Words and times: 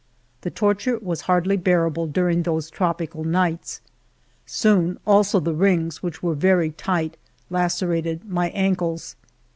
The 0.41 0.49
torture 0.49 0.97
was 0.97 1.21
hardly 1.29 1.57
bearable 1.57 2.07
during 2.07 2.41
those 2.41 2.71
trop 2.71 2.97
ical 3.01 3.23
nights. 3.23 3.81
Soon 4.47 4.97
also 5.05 5.39
the 5.39 5.53
rings, 5.53 6.01
which 6.01 6.23
were 6.23 6.33
very 6.33 6.71
tight, 6.71 7.17
lacerated 7.51 8.25
my 8.27 8.49
ankles. 8.49 9.15